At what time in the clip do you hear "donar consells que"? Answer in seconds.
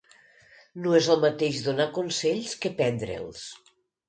1.67-2.73